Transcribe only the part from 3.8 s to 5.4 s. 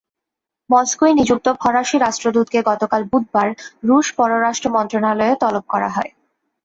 রুশ পররাষ্ট্র মন্ত্রণালয়ে